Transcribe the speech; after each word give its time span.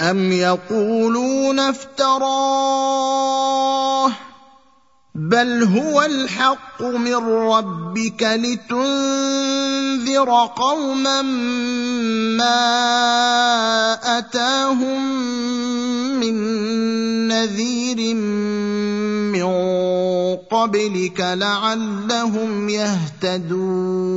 أم 0.00 0.32
يقولون 0.32 1.60
افتراه 1.60 3.06
بل 5.14 5.62
هو 5.62 6.02
الحق 6.02 6.82
من 6.82 7.14
ربك 7.26 8.22
لتنذر 8.22 9.70
قوما 10.56 11.22
ما 12.36 12.58
أتاهم 14.18 15.02
من 16.20 16.36
نذير 17.28 18.14
من 19.34 19.46
قبلك 20.50 21.20
لعلهم 21.20 22.68
يهتدون 22.68 24.16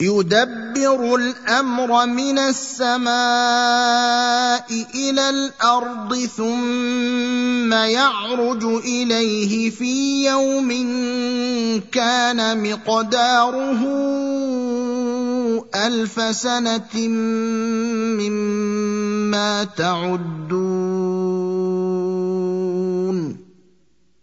يدبر 0.00 1.14
الأمر 1.14 2.06
من 2.06 2.38
السماء 2.38 3.10
إلى 4.94 5.30
الأرض 5.30 6.16
ثم 6.36 7.72
يعرج 7.72 8.64
إليه 8.64 9.70
في 9.70 10.26
يوم 10.26 10.70
كان 11.92 12.70
مقداره 12.70 13.80
ألف 15.74 16.36
سنة 16.36 17.08
مما 18.18 19.64
تعدون. 19.64 21.49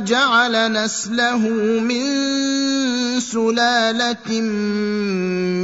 ثم 0.00 0.06
جعل 0.06 0.72
نسله 0.72 1.38
من 1.84 2.04
سلالة 3.20 4.40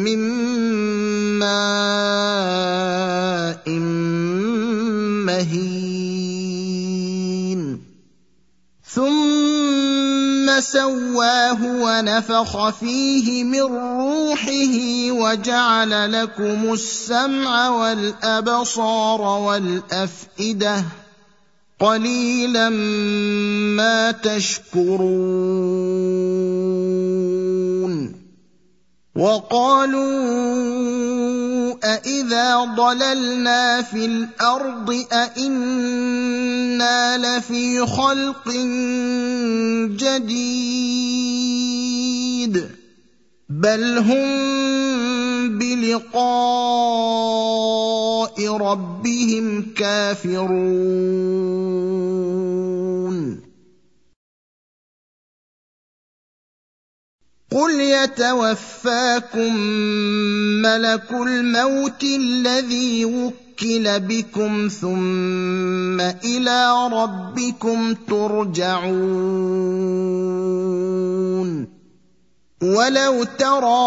من 0.04 0.18
ماء 1.40 1.56
مهين. 5.24 6.40
ثم 8.84 10.60
سواه 10.60 11.60
ونفخ 11.64 12.70
فيه 12.70 13.44
من 13.44 13.62
روحه 13.62 14.76
وجعل 15.10 16.12
لكم 16.12 16.72
السمع 16.72 17.68
والأبصار 17.68 19.20
والأفئدة 19.20 20.84
قليلا 21.80 22.68
ما 23.76 24.10
تشكرون. 24.10 25.76
وقالوا 29.16 30.16
أإذا 31.84 32.64
ضللنا 32.64 33.82
في 33.82 34.06
الأرض 34.06 35.04
أإنا 35.12 37.18
لفي 37.18 37.86
خلق 37.86 38.52
جديد. 39.96 41.16
بل 43.48 43.98
هم 43.98 44.28
بلقاء 45.58 46.16
ربهم 48.48 49.66
كافرون. 49.76 51.65
قل 57.56 57.80
يتوفاكم 57.80 59.56
ملك 60.62 61.10
الموت 61.12 62.04
الذي 62.04 63.04
وكل 63.04 64.00
بكم 64.00 64.68
ثم 64.80 66.00
إلى 66.00 66.88
ربكم 66.92 67.94
ترجعون 67.94 68.86
ولو 72.62 73.24
ترى 73.24 73.86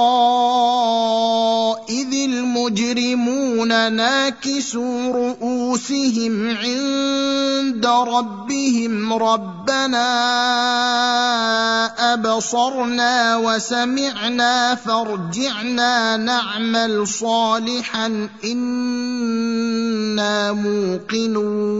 إذ 1.90 2.14
المجرمون 2.14 3.94
ناكسوا 3.94 5.14
رؤوسهم 5.14 6.58
عند 6.58 7.86
ربهم 7.86 9.14
ربنا 9.14 10.10
أبصرنا 12.14 13.38
وسمعنا 13.38 14.76
فارجعنا 14.76 16.18
نعمل 16.18 17.08
صالحا 17.08 18.30
إنا 18.44 20.52
موقنون. 20.52 21.80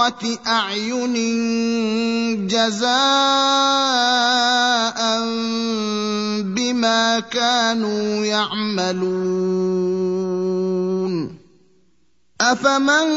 قره 0.00 0.38
أعين 0.46 1.16
جزاء 2.46 2.90
بما 6.42 7.20
كانوا 7.20 8.24
يعملون. 8.24 9.80
أفمن 12.40 13.08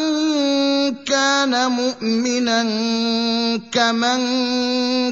كان 1.07 1.71
مؤمنا 1.71 2.63
كمن 3.71 4.21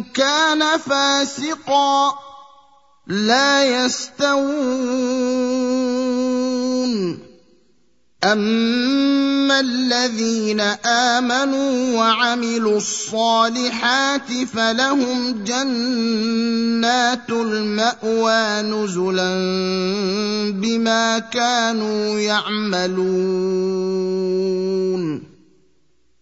كان 0.03 0.77
فاسقا 0.77 2.13
لا 3.07 3.85
يستوون. 3.85 4.51
اما 8.23 9.59
الذين 9.59 10.61
امنوا 10.85 11.97
وعملوا 11.97 12.77
الصالحات 12.77 14.31
فلهم 14.53 15.43
جنات 15.43 17.29
الماوى 17.29 18.61
نزلا 18.61 19.33
بما 20.51 21.19
كانوا 21.19 22.19
يعملون 22.19 23.71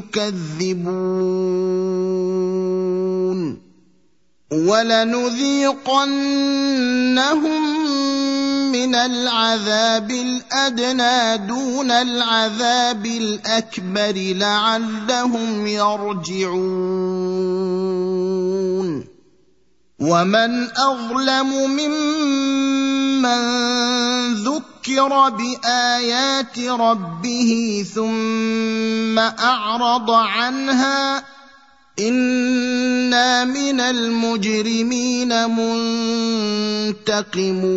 تكذبون 0.00 1.10
ولنذيقنهم 4.52 5.80
من 8.72 8.94
العذاب 8.94 10.10
الأدنى 10.10 11.36
دون 11.46 11.90
العذاب 11.90 13.06
الأكبر 13.06 14.14
لعلهم 14.16 15.66
يرجعون. 15.66 17.10
ومن 20.00 20.68
أظلم 20.76 21.70
ممن 23.20 24.34
ذكر 24.34 25.28
بايات 25.28 26.58
ربه 26.58 27.84
ثم 27.94 29.18
اعرض 29.18 30.10
عنها 30.10 31.24
أنا 31.98 33.44
من 33.44 33.80
المجرمين 33.80 35.50
منتقمون 36.90 37.70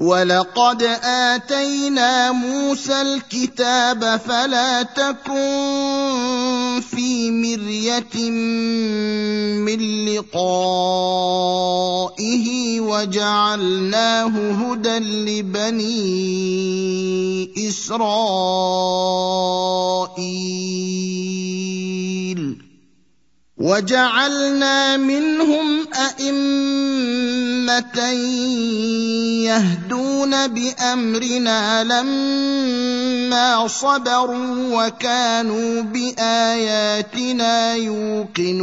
ولقد 0.00 0.82
اتينا 1.04 2.32
موسى 2.32 3.02
الكتاب 3.02 4.20
فلا 4.26 4.82
تكن 4.82 6.51
في 6.80 7.30
مرية 7.30 8.30
من 9.60 10.04
لقائه 10.04 11.30
وجعلناه 12.80 14.50
هدى 14.50 14.98
لبني 14.98 15.92
إسرائيل. 17.68 18.72
وجعلنا 23.58 24.96
منهم 24.96 25.86
أئمة 25.94 27.98
يهدون 29.44 30.46
بأمرنا 30.46 31.84
لما 31.84 33.68
صبروا 33.68 34.86
وكانوا 34.86 35.82
بآياتنا 35.82 37.74
يوقنون. 37.74 38.62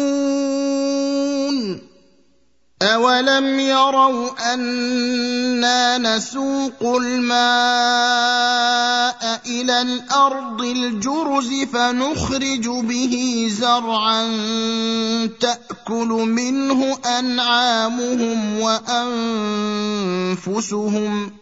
اولم 2.83 3.61
يروا 3.61 4.55
أنا 4.55 5.99
نسوق 5.99 6.97
الماء 6.97 7.43
إلى 9.47 9.83
الأرض 9.83 10.61
الجرز 10.61 11.51
فنخرج 11.73 12.69
به 12.69 13.47
زرعا 13.61 14.27
تاكل 15.41 16.09
منه 16.09 16.99
انعامهم 17.19 18.61
وانفسهم 20.41 21.33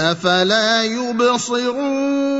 افلا 0.00 0.84
يبصرون 0.84 2.39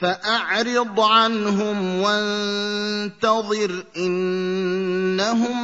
فأعرض 0.00 1.00
عنهم 1.00 2.00
وانتظر 2.00 3.84
إنهم 3.96 5.58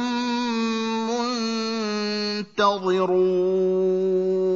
منتظرون. 2.59 4.46